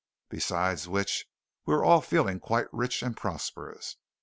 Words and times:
Beside 0.29 0.83
which, 0.87 1.27
we 1.67 1.75
were 1.75 1.85
all 1.85 2.01
feeling 2.01 2.39
quite 2.39 2.65
rich 2.73 3.03
and 3.03 3.15
prosperous. 3.15 3.97